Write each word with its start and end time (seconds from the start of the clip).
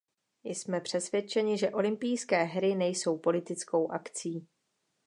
Jsme 0.43 0.81
přesvědčeni, 0.81 1.57
že 1.57 1.69
olympijské 1.71 2.43
hry 2.43 2.75
nejsou 2.75 3.17
politickou 3.17 3.91
akcí. 3.91 4.47